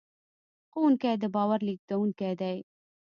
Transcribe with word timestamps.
ښوونکي 0.71 1.11
د 1.21 1.23
باور 1.35 1.59
لېږدونکي 1.67 2.31
دي. 2.41 2.57